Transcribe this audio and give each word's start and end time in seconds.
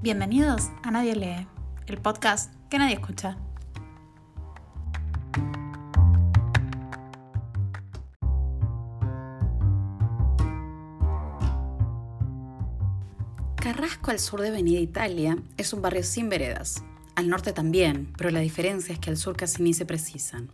Bienvenidos 0.00 0.70
a 0.84 0.92
Nadie 0.92 1.16
Lee, 1.16 1.48
el 1.88 1.98
podcast 1.98 2.54
que 2.70 2.78
nadie 2.78 2.94
escucha. 2.94 3.36
Carrasco 13.56 14.12
al 14.12 14.20
sur 14.20 14.40
de 14.40 14.50
Avenida 14.50 14.78
Italia 14.78 15.36
es 15.56 15.72
un 15.72 15.82
barrio 15.82 16.04
sin 16.04 16.28
veredas. 16.28 16.84
Al 17.16 17.28
norte 17.28 17.52
también, 17.52 18.12
pero 18.16 18.30
la 18.30 18.38
diferencia 18.38 18.92
es 18.92 19.00
que 19.00 19.10
al 19.10 19.16
sur 19.16 19.36
casi 19.36 19.64
ni 19.64 19.74
se 19.74 19.84
precisan. 19.84 20.52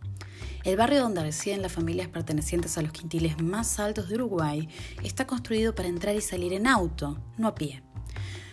El 0.63 0.75
barrio 0.75 1.01
donde 1.01 1.21
residen 1.21 1.61
las 1.61 1.71
familias 1.71 2.07
pertenecientes 2.07 2.79
a 2.79 2.81
los 2.81 2.91
quintiles 2.91 3.39
más 3.39 3.79
altos 3.79 4.09
de 4.09 4.15
Uruguay 4.15 4.67
está 5.03 5.27
construido 5.27 5.75
para 5.75 5.87
entrar 5.87 6.15
y 6.15 6.21
salir 6.21 6.51
en 6.53 6.65
auto, 6.65 7.19
no 7.37 7.49
a 7.49 7.53
pie. 7.53 7.84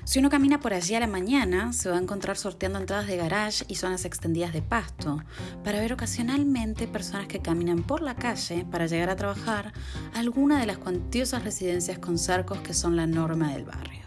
Si 0.05 0.19
uno 0.19 0.31
camina 0.31 0.59
por 0.59 0.75
allí 0.75 0.95
a 0.97 1.01
la 1.01 1.07
mañana, 1.07 1.73
se 1.73 1.89
va 1.89 1.97
a 1.97 2.01
encontrar 2.01 2.37
sorteando 2.37 2.79
entradas 2.79 3.07
de 3.07 3.17
garage 3.17 3.65
y 3.69 3.77
zonas 3.77 4.05
extendidas 4.05 4.53
de 4.53 4.61
pasto, 4.61 5.23
para 5.63 5.81
ver 5.81 5.93
ocasionalmente 5.93 6.89
personas 6.89 7.29
que 7.29 7.39
caminan 7.41 7.85
por 7.85 8.03
la 8.03 8.17
calle 8.17 8.67
para 8.71 8.87
llegar 8.87 9.11
a 9.11 9.17
trabajar 9.17 9.73
a 10.13 10.19
alguna 10.19 10.59
de 10.59 10.67
las 10.67 10.79
cuantiosas 10.79 11.45
residencias 11.45 12.01
con 12.01 12.19
cercos 12.19 12.59
que 12.59 12.75
son 12.75 12.97
la 12.97 13.07
norma 13.07 13.53
del 13.53 13.65
barrio. 13.65 14.03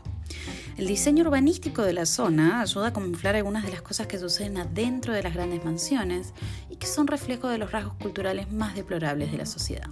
El 0.78 0.88
diseño 0.88 1.24
urbanístico 1.24 1.84
de 1.84 1.94
la 1.94 2.06
zona 2.06 2.60
ayuda 2.60 2.88
a 2.88 2.94
camuflar 2.94 3.38
algunas 3.38 3.64
de 3.64 3.72
las 3.72 3.82
cosas 3.82 4.08
que 4.08 4.20
suceden 4.20 4.58
adentro 4.58 5.14
de 5.14 5.24
las 5.24 5.34
grandes 5.34 5.64
mansiones 5.64 6.34
y 6.70 6.76
que 6.76 6.88
son 6.88 7.08
reflejo 7.08 7.48
de 7.48 7.58
los 7.58 7.72
rasgos 7.72 7.94
culturales 7.94 8.52
más 8.52 8.76
deplorables 8.76 9.32
de 9.32 9.38
la 9.38 9.46
sociedad. 9.46 9.90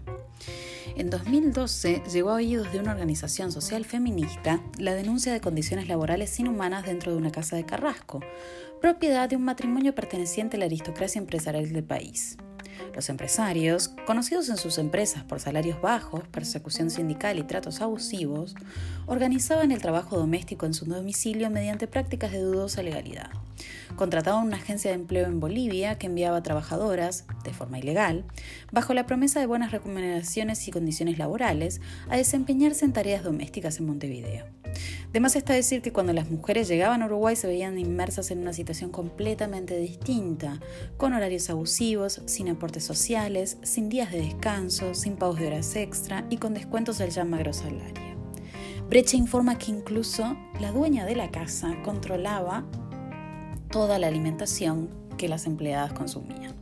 En 0.96 1.10
2012 1.10 2.04
llegó 2.12 2.30
a 2.30 2.36
oídos 2.36 2.72
de 2.72 2.80
una 2.80 2.92
organización 2.92 3.52
social 3.52 3.84
feminista 3.84 4.62
la 4.78 4.94
denuncia 4.94 5.34
de 5.34 5.42
condiciones 5.42 5.88
laborales 5.88 6.40
inhumanas 6.40 6.86
dentro 6.86 7.12
de 7.12 7.18
una 7.18 7.32
casa 7.32 7.56
de 7.56 7.66
Carrasco, 7.66 8.20
propiedad 8.80 9.28
de 9.28 9.36
un 9.36 9.44
matrimonio 9.44 9.96
perteneciente 9.96 10.58
a 10.58 10.60
la 10.60 10.66
aristocracia 10.66 11.20
empresarial 11.20 11.74
del 11.74 11.84
país. 11.84 12.38
Los 12.96 13.10
empresarios, 13.10 13.90
conocidos 14.06 14.50
en 14.50 14.58
sus 14.58 14.78
empresas 14.78 15.24
por 15.24 15.40
salarios 15.40 15.82
bajos, 15.82 16.28
persecución 16.28 16.90
sindical 16.90 17.40
y 17.40 17.44
tratos 17.44 17.82
abusivos, 17.82 18.56
organizaban 19.06 19.72
el 19.72 19.82
trabajo 19.82 20.18
doméstico 20.18 20.66
en 20.66 20.74
su 20.74 20.86
domicilio 20.86 21.50
mediante 21.50 21.88
prácticas 21.88 22.32
de 22.32 22.40
dudosa 22.40 22.84
legalidad. 22.84 23.30
Contrataban 23.96 24.46
una 24.46 24.58
agencia 24.58 24.92
de 24.92 24.96
empleo 24.96 25.28
en 25.28 25.40
Bolivia 25.40 25.98
que 25.98 26.08
enviaba 26.08 26.42
trabajadoras, 26.42 27.26
de 27.44 27.54
forma 27.54 27.80
ilegal, 27.80 28.26
bajo 28.72 28.94
la 28.94 29.06
promesa 29.06 29.40
de 29.40 29.46
buenas 29.46 29.72
recomendaciones 29.72 30.68
y 30.68 30.72
condiciones 30.72 31.18
laborales, 31.18 31.80
a 32.10 32.18
desempeñarse 32.18 32.86
en 32.86 32.94
tareas 32.94 33.24
domésticas 33.24 33.80
en 33.80 33.86
Montevideo. 33.86 34.46
Además 35.14 35.36
está 35.36 35.54
decir 35.54 35.84
que 35.84 35.94
cuando 35.94 36.12
las 36.12 36.32
mujeres 36.32 36.68
llegaban 36.68 37.04
a 37.04 37.06
Uruguay 37.06 37.36
se 37.36 37.46
veían 37.46 37.78
inmersas 37.78 38.32
en 38.32 38.40
una 38.40 38.52
situación 38.52 38.90
completamente 38.90 39.78
distinta, 39.78 40.60
con 40.98 41.14
horarios 41.14 41.52
abusivos, 41.52 42.24
sin 42.26 42.50
aportes 42.50 42.84
sociales, 42.84 43.60
sin 43.62 43.90
días 43.90 44.12
de 44.12 44.22
descanso, 44.22 44.96
sin 44.96 45.16
pagos 45.16 45.38
de 45.38 45.46
horas 45.46 45.76
extra 45.76 46.26
y 46.32 46.38
con 46.38 46.56
descuentos 46.56 46.98
del 46.98 47.12
ya 47.12 47.26
magro 47.26 47.54
salario. 47.54 48.18
Brecha 48.90 49.16
informa 49.16 49.60
que 49.60 49.70
incluso 49.70 50.36
la 50.60 50.72
dueña 50.72 51.06
de 51.06 51.16
la 51.16 51.30
casa 51.30 51.76
controlaba 51.84 52.66
toda 53.70 54.00
la 54.00 54.08
alimentación 54.08 54.90
que 55.20 55.28
las 55.28 55.46
empleadas 55.46 55.94
consumían. 55.94 56.56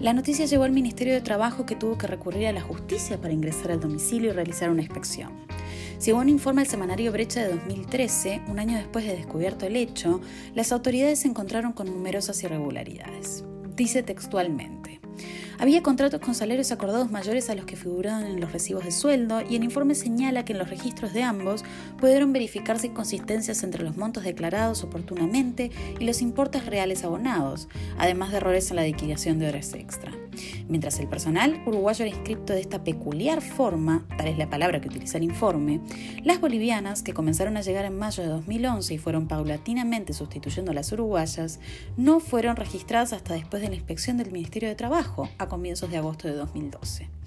La 0.00 0.12
noticia 0.12 0.46
llegó 0.46 0.64
al 0.64 0.72
Ministerio 0.72 1.14
de 1.14 1.20
Trabajo 1.20 1.66
que 1.66 1.76
tuvo 1.76 1.98
que 1.98 2.08
recurrir 2.08 2.48
a 2.48 2.52
la 2.52 2.62
justicia 2.62 3.16
para 3.20 3.32
ingresar 3.32 3.70
al 3.70 3.78
domicilio 3.78 4.30
y 4.30 4.32
realizar 4.32 4.70
una 4.70 4.82
inspección. 4.82 5.46
Según 5.98 6.28
informa 6.28 6.62
el 6.62 6.68
semanario 6.68 7.10
Brecha 7.10 7.42
de 7.42 7.50
2013, 7.56 8.42
un 8.46 8.60
año 8.60 8.78
después 8.78 9.04
de 9.04 9.16
descubierto 9.16 9.66
el 9.66 9.74
hecho, 9.74 10.20
las 10.54 10.70
autoridades 10.70 11.18
se 11.18 11.28
encontraron 11.28 11.72
con 11.72 11.88
numerosas 11.88 12.40
irregularidades. 12.44 13.44
Dice 13.74 14.04
textualmente, 14.04 15.00
había 15.58 15.82
contratos 15.82 16.20
con 16.20 16.36
salarios 16.36 16.70
acordados 16.70 17.10
mayores 17.10 17.50
a 17.50 17.56
los 17.56 17.64
que 17.64 17.74
figuraban 17.74 18.26
en 18.26 18.40
los 18.40 18.52
recibos 18.52 18.84
de 18.84 18.92
sueldo 18.92 19.42
y 19.42 19.56
el 19.56 19.64
informe 19.64 19.96
señala 19.96 20.44
que 20.44 20.52
en 20.52 20.60
los 20.60 20.70
registros 20.70 21.12
de 21.12 21.24
ambos 21.24 21.64
pudieron 21.98 22.32
verificarse 22.32 22.86
inconsistencias 22.86 23.64
entre 23.64 23.82
los 23.82 23.96
montos 23.96 24.22
declarados 24.22 24.84
oportunamente 24.84 25.72
y 25.98 26.04
los 26.04 26.22
importes 26.22 26.64
reales 26.64 27.02
abonados, 27.02 27.68
además 27.98 28.30
de 28.30 28.36
errores 28.36 28.70
en 28.70 28.76
la 28.76 28.84
liquidación 28.84 29.40
de 29.40 29.48
horas 29.48 29.74
extra. 29.74 30.12
Mientras 30.68 30.98
el 30.98 31.08
personal 31.08 31.62
uruguayo 31.66 32.04
era 32.04 32.14
inscripto 32.14 32.52
de 32.52 32.60
esta 32.60 32.84
peculiar 32.84 33.42
forma, 33.42 34.06
tal 34.16 34.28
es 34.28 34.38
la 34.38 34.50
palabra 34.50 34.80
que 34.80 34.88
utiliza 34.88 35.18
el 35.18 35.24
informe, 35.24 35.80
las 36.24 36.40
bolivianas, 36.40 37.02
que 37.02 37.14
comenzaron 37.14 37.56
a 37.56 37.62
llegar 37.62 37.84
en 37.84 37.98
mayo 37.98 38.22
de 38.22 38.28
2011 38.28 38.94
y 38.94 38.98
fueron 38.98 39.28
paulatinamente 39.28 40.12
sustituyendo 40.12 40.70
a 40.70 40.74
las 40.74 40.92
uruguayas, 40.92 41.60
no 41.96 42.20
fueron 42.20 42.56
registradas 42.56 43.12
hasta 43.12 43.34
después 43.34 43.62
de 43.62 43.68
la 43.68 43.74
inspección 43.74 44.16
del 44.16 44.32
Ministerio 44.32 44.68
de 44.68 44.74
Trabajo, 44.74 45.28
a 45.38 45.48
comienzos 45.48 45.90
de 45.90 45.98
agosto 45.98 46.28
de 46.28 46.34
2012. 46.34 47.17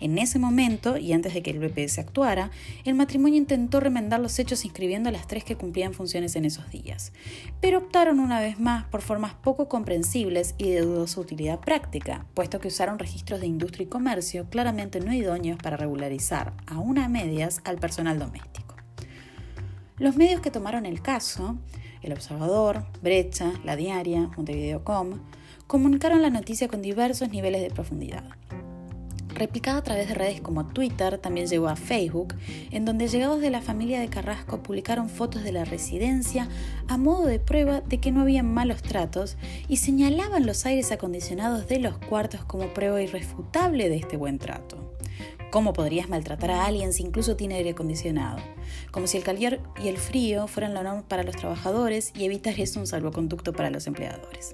En 0.00 0.18
ese 0.18 0.38
momento, 0.38 0.98
y 0.98 1.12
antes 1.12 1.34
de 1.34 1.42
que 1.42 1.50
el 1.50 1.58
BPS 1.58 1.98
actuara, 1.98 2.50
el 2.84 2.94
matrimonio 2.94 3.38
intentó 3.38 3.80
remendar 3.80 4.20
los 4.20 4.38
hechos 4.38 4.64
inscribiendo 4.64 5.08
a 5.08 5.12
las 5.12 5.26
tres 5.26 5.44
que 5.44 5.56
cumplían 5.56 5.94
funciones 5.94 6.36
en 6.36 6.44
esos 6.44 6.70
días, 6.70 7.12
pero 7.60 7.78
optaron 7.78 8.20
una 8.20 8.40
vez 8.40 8.58
más 8.58 8.84
por 8.84 9.02
formas 9.02 9.34
poco 9.34 9.68
comprensibles 9.68 10.54
y 10.58 10.70
de 10.70 10.80
dudosa 10.80 11.20
utilidad 11.20 11.60
práctica, 11.60 12.26
puesto 12.34 12.60
que 12.60 12.68
usaron 12.68 12.98
registros 12.98 13.40
de 13.40 13.46
industria 13.46 13.84
y 13.84 13.88
comercio 13.88 14.46
claramente 14.50 15.00
no 15.00 15.12
idóneos 15.12 15.58
para 15.58 15.76
regularizar, 15.76 16.52
aún 16.66 16.98
a 16.98 17.08
medias, 17.08 17.60
al 17.64 17.78
personal 17.78 18.18
doméstico. 18.18 18.76
Los 19.98 20.16
medios 20.16 20.40
que 20.40 20.50
tomaron 20.50 20.84
el 20.84 21.00
caso, 21.00 21.56
El 22.02 22.12
Observador, 22.12 22.84
Brecha, 23.02 23.52
La 23.64 23.76
Diaria, 23.76 24.30
Montevideo.com, 24.36 25.20
comunicaron 25.66 26.20
la 26.20 26.30
noticia 26.30 26.68
con 26.68 26.82
diversos 26.82 27.30
niveles 27.30 27.62
de 27.62 27.70
profundidad 27.70 28.24
replicada 29.36 29.78
a 29.78 29.82
través 29.82 30.08
de 30.08 30.14
redes 30.14 30.40
como 30.40 30.66
Twitter, 30.66 31.18
también 31.18 31.46
llegó 31.46 31.68
a 31.68 31.76
Facebook, 31.76 32.34
en 32.70 32.84
donde 32.84 33.08
llegados 33.08 33.40
de 33.40 33.50
la 33.50 33.62
familia 33.62 34.00
de 34.00 34.08
Carrasco 34.08 34.62
publicaron 34.62 35.08
fotos 35.08 35.44
de 35.44 35.52
la 35.52 35.64
residencia 35.64 36.48
a 36.88 36.96
modo 36.96 37.26
de 37.26 37.38
prueba 37.38 37.80
de 37.80 37.98
que 37.98 38.10
no 38.10 38.22
había 38.22 38.42
malos 38.42 38.82
tratos 38.82 39.36
y 39.68 39.76
señalaban 39.76 40.46
los 40.46 40.66
aires 40.66 40.90
acondicionados 40.92 41.68
de 41.68 41.78
los 41.78 41.98
cuartos 41.98 42.44
como 42.44 42.72
prueba 42.74 43.00
irrefutable 43.00 43.88
de 43.88 43.96
este 43.96 44.16
buen 44.16 44.38
trato. 44.38 44.85
¿Cómo 45.56 45.72
podrías 45.72 46.10
maltratar 46.10 46.50
a 46.50 46.66
alguien 46.66 46.92
si 46.92 47.02
incluso 47.02 47.34
tiene 47.34 47.54
aire 47.54 47.70
acondicionado? 47.70 48.36
Como 48.90 49.06
si 49.06 49.16
el 49.16 49.24
calor 49.24 49.58
y 49.82 49.88
el 49.88 49.96
frío 49.96 50.48
fueran 50.48 50.74
la 50.74 50.82
norma 50.82 51.08
para 51.08 51.22
los 51.22 51.34
trabajadores 51.34 52.12
y 52.14 52.26
evitar 52.26 52.60
eso 52.60 52.78
un 52.78 52.86
salvoconducto 52.86 53.54
para 53.54 53.70
los 53.70 53.86
empleadores. 53.86 54.52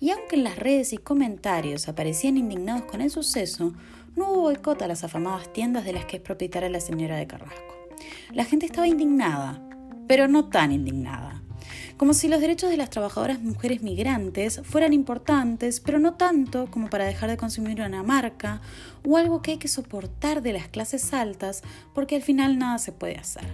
Y 0.00 0.08
aunque 0.08 0.36
en 0.36 0.44
las 0.44 0.58
redes 0.58 0.94
y 0.94 0.96
comentarios 0.96 1.88
aparecían 1.88 2.38
indignados 2.38 2.84
con 2.84 3.02
el 3.02 3.10
suceso, 3.10 3.74
no 4.16 4.30
hubo 4.30 4.40
boicot 4.40 4.80
a 4.80 4.88
las 4.88 5.04
afamadas 5.04 5.52
tiendas 5.52 5.84
de 5.84 5.92
las 5.92 6.06
que 6.06 6.16
es 6.16 6.22
propietaria 6.22 6.70
la 6.70 6.80
señora 6.80 7.18
de 7.18 7.26
Carrasco. 7.26 7.74
La 8.32 8.46
gente 8.46 8.64
estaba 8.64 8.88
indignada, 8.88 9.60
pero 10.08 10.26
no 10.26 10.48
tan 10.48 10.72
indignada. 10.72 11.39
Como 12.00 12.14
si 12.14 12.28
los 12.28 12.40
derechos 12.40 12.70
de 12.70 12.78
las 12.78 12.88
trabajadoras 12.88 13.42
mujeres 13.42 13.82
migrantes 13.82 14.62
fueran 14.64 14.94
importantes, 14.94 15.80
pero 15.80 15.98
no 15.98 16.14
tanto 16.14 16.66
como 16.70 16.88
para 16.88 17.04
dejar 17.04 17.28
de 17.28 17.36
consumir 17.36 17.82
una 17.82 18.02
marca 18.02 18.62
o 19.06 19.18
algo 19.18 19.42
que 19.42 19.50
hay 19.50 19.56
que 19.58 19.68
soportar 19.68 20.40
de 20.40 20.54
las 20.54 20.66
clases 20.68 21.12
altas 21.12 21.62
porque 21.94 22.16
al 22.16 22.22
final 22.22 22.58
nada 22.58 22.78
se 22.78 22.92
puede 22.92 23.18
hacer. 23.18 23.44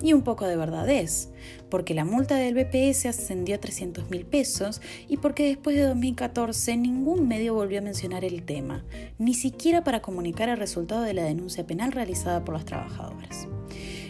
Y 0.00 0.12
un 0.12 0.22
poco 0.22 0.46
de 0.46 0.54
verdad 0.54 0.88
es, 0.88 1.30
porque 1.70 1.92
la 1.92 2.04
multa 2.04 2.36
del 2.36 2.54
BPS 2.54 3.06
ascendió 3.06 3.56
a 3.56 3.58
300 3.58 4.08
mil 4.10 4.24
pesos 4.24 4.80
y 5.08 5.16
porque 5.16 5.48
después 5.48 5.74
de 5.74 5.82
2014 5.82 6.76
ningún 6.76 7.26
medio 7.26 7.54
volvió 7.54 7.80
a 7.80 7.82
mencionar 7.82 8.24
el 8.24 8.44
tema, 8.44 8.84
ni 9.18 9.34
siquiera 9.34 9.82
para 9.82 10.02
comunicar 10.02 10.48
el 10.48 10.58
resultado 10.58 11.02
de 11.02 11.14
la 11.14 11.24
denuncia 11.24 11.66
penal 11.66 11.90
realizada 11.90 12.44
por 12.44 12.54
las 12.54 12.64
trabajadoras. 12.64 13.48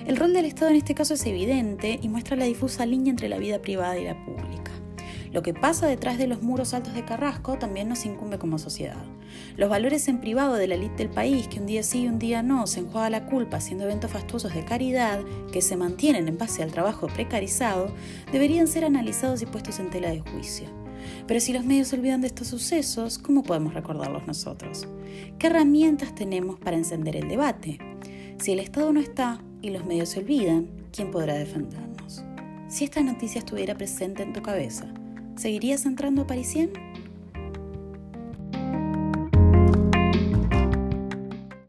El 0.08 0.16
rol 0.16 0.32
del 0.32 0.46
Estado 0.46 0.70
en 0.70 0.78
este 0.78 0.94
caso 0.94 1.12
es 1.12 1.26
evidente 1.26 1.98
y 2.00 2.08
muestra 2.08 2.34
la 2.34 2.46
difusa 2.46 2.86
línea 2.86 3.10
entre 3.10 3.28
la 3.28 3.36
vida 3.36 3.60
privada 3.60 3.98
y 3.98 4.04
la 4.04 4.16
pública. 4.24 4.72
Lo 5.32 5.42
que 5.42 5.52
pasa 5.52 5.86
detrás 5.86 6.16
de 6.16 6.26
los 6.26 6.40
muros 6.42 6.72
altos 6.72 6.94
de 6.94 7.04
Carrasco 7.04 7.58
también 7.58 7.90
nos 7.90 8.06
incumbe 8.06 8.38
como 8.38 8.58
sociedad. 8.58 9.04
Los 9.58 9.68
valores 9.68 10.08
en 10.08 10.22
privado 10.22 10.54
de 10.54 10.66
la 10.66 10.76
élite 10.76 10.96
del 10.96 11.10
país, 11.10 11.46
que 11.48 11.60
un 11.60 11.66
día 11.66 11.82
sí 11.82 12.04
y 12.04 12.08
un 12.08 12.18
día 12.18 12.42
no 12.42 12.66
se 12.66 12.80
enjuaga 12.80 13.10
la 13.10 13.26
culpa 13.26 13.58
haciendo 13.58 13.84
eventos 13.84 14.10
fastuosos 14.10 14.54
de 14.54 14.64
caridad, 14.64 15.20
que 15.52 15.60
se 15.60 15.76
mantienen 15.76 16.26
en 16.26 16.38
base 16.38 16.62
al 16.62 16.72
trabajo 16.72 17.08
precarizado, 17.08 17.92
deberían 18.32 18.66
ser 18.66 18.86
analizados 18.86 19.42
y 19.42 19.46
puestos 19.46 19.78
en 19.78 19.90
tela 19.90 20.08
de 20.08 20.20
juicio. 20.20 20.68
Pero 21.26 21.38
si 21.38 21.52
los 21.52 21.66
medios 21.66 21.88
se 21.88 21.96
olvidan 21.96 22.22
de 22.22 22.28
estos 22.28 22.46
sucesos, 22.46 23.18
¿cómo 23.18 23.42
podemos 23.42 23.74
recordarlos 23.74 24.26
nosotros? 24.26 24.88
¿Qué 25.38 25.48
herramientas 25.48 26.14
tenemos 26.14 26.58
para 26.58 26.78
encender 26.78 27.14
el 27.14 27.28
debate? 27.28 27.78
Si 28.38 28.52
el 28.52 28.60
Estado 28.60 28.90
no 28.90 29.00
está 29.00 29.42
y 29.62 29.70
los 29.70 29.84
medios 29.84 30.10
se 30.10 30.20
olvidan, 30.20 30.68
¿quién 30.92 31.10
podrá 31.10 31.34
defendernos? 31.34 32.22
Si 32.68 32.84
esta 32.84 33.02
noticia 33.02 33.38
estuviera 33.38 33.74
presente 33.74 34.22
en 34.22 34.32
tu 34.32 34.42
cabeza, 34.42 34.92
¿Seguirías 35.38 35.86
entrando 35.86 36.22
a 36.22 36.26
Parisien? 36.26 36.72